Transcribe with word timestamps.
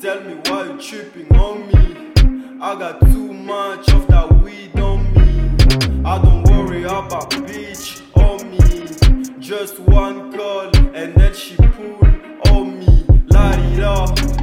Tell 0.00 0.20
me 0.22 0.34
why 0.46 0.64
you 0.64 0.80
tripping 0.80 1.36
on 1.36 1.66
me. 1.66 2.58
I 2.62 2.74
got 2.78 3.00
too 3.00 3.34
much 3.34 3.92
of 3.92 4.06
that 4.06 4.32
weed 4.42 4.78
on 4.80 5.12
me. 5.12 6.02
I 6.04 6.22
don't 6.22 6.44
worry 6.44 6.84
about 6.84 7.30
bitch 7.30 8.00
on 8.16 8.50
me. 8.50 9.38
Just 9.38 9.78
one 9.80 10.32
call 10.32 10.74
and 10.94 11.14
then 11.14 11.34
she 11.34 11.56
pull 11.56 11.98
on 12.54 12.78
me. 12.78 13.04
Light 13.28 13.58
it 13.76 13.82
up, 13.82 14.37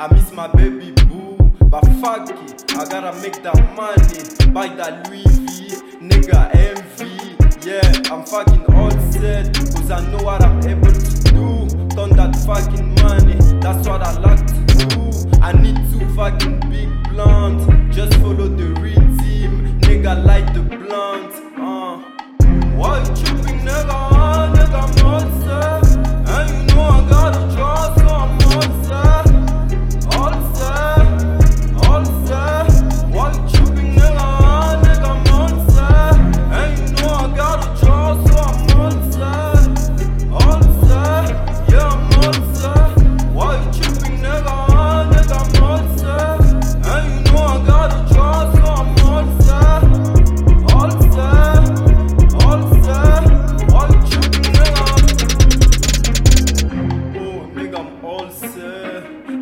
I 0.00 0.10
miss 0.14 0.32
my 0.32 0.46
baby 0.46 0.92
boo. 0.92 1.36
But 1.68 1.84
fuck 2.00 2.30
it, 2.30 2.72
I 2.72 2.88
gotta 2.88 3.20
make 3.20 3.42
that 3.42 3.54
money. 3.76 4.50
Buy 4.50 4.74
that 4.76 5.06
Louis 5.06 5.24
V, 5.24 5.76
nigga 6.00 6.54
envy. 6.54 7.36
Yeah, 7.68 8.10
I'm 8.10 8.24
fucking 8.24 8.64
all 8.74 8.90
set. 9.12 9.54
Cause 9.54 9.90
I 9.90 10.10
know 10.10 10.24
what 10.24 10.42
I'm 10.42 10.66
able 10.66 10.90
to 10.90 11.22
do. 11.34 11.68
Turn 11.94 12.16
that 12.16 12.34
fucking 12.46 12.94
money, 13.02 13.36
that's 13.60 13.86
what 13.86 14.00
I 14.00 14.18
like 14.20 14.46
to 14.46 14.59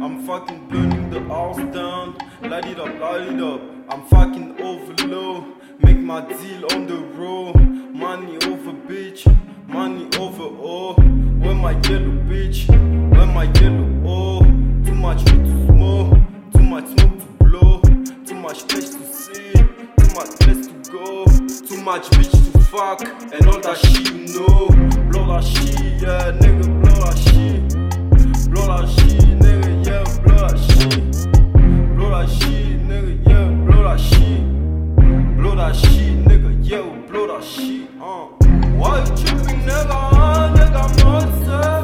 I'm 0.09 0.23
fucking 0.23 0.69
burning 0.71 1.11
the 1.11 1.21
house 1.25 1.59
down. 1.75 2.17
Light 2.41 2.65
it 2.65 2.81
up, 2.81 2.99
light 2.99 3.29
it 3.29 3.43
up. 3.43 3.61
I'm 3.91 4.03
fucking 4.07 4.59
overload. 4.59 5.45
Make 5.81 5.99
my 5.99 6.23
deal 6.23 6.65
on 6.73 6.87
the 6.87 6.97
road. 6.97 7.55
Money 7.95 8.37
over 8.47 8.73
bitch, 8.73 9.27
money 9.69 10.09
over 10.19 10.45
all. 10.45 10.95
Where 10.95 11.55
my 11.55 11.73
yellow 11.73 12.17
bitch? 12.25 12.71
Where 13.15 13.27
my 13.27 13.53
yellow 13.61 14.03
oh? 14.07 14.41
Too 14.87 14.95
much 14.95 15.19
weed 15.31 15.45
to 15.45 15.67
smoke, 15.67 16.19
too 16.55 16.63
much 16.63 16.87
smoke 16.87 17.19
to 17.19 17.45
blow, 17.45 17.83
too 18.25 18.35
much 18.35 18.67
place 18.67 18.95
to 18.95 19.05
see, 19.13 19.53
too 19.53 20.15
much 20.15 20.31
place 20.41 20.69
to 20.69 20.91
go, 20.91 21.27
too 21.67 21.83
much 21.83 22.09
bitch 22.13 22.53
to 22.53 22.59
fuck, 22.61 23.03
and 23.35 23.47
all 23.47 23.61
that 23.61 23.77
shit 23.77 24.11
you 24.11 24.41
know. 24.41 24.69
Blow 25.11 25.27
that 25.35 25.45
shit, 25.45 26.01
yeah, 26.01 26.33
nigga, 26.33 26.65
blow 26.81 26.95
that 27.05 27.19
shit. 27.19 28.51
Blow 28.51 28.67
that 28.69 28.89
shit. 28.89 28.98
Yeah, 36.69 36.83
we 36.83 36.99
blow 37.09 37.27
that 37.29 37.43
shit, 37.43 37.89
uh. 37.99 38.27
Why 38.77 39.01
you 39.01 39.07
tripping, 39.17 39.61
nigga, 39.65 39.89
uh, 39.89 40.55
nigga, 40.55 40.85
I'm 40.85 40.97
not 40.97 41.78